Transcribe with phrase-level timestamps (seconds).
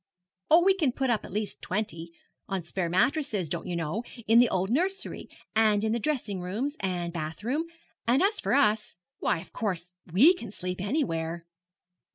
[0.49, 2.11] 'Oh, we can put up at least twenty
[2.49, 6.75] on spare mattresses, don't you know, in the old nursery, and in the dressing rooms
[6.79, 7.65] and bath room;
[8.07, 11.45] and as for us, why, of course, we can sleep anywhere.'